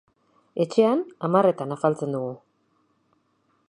Etxean 0.65 1.03
hamarretan 1.27 1.77
afaltzen 1.77 2.17
dugu. 2.19 2.33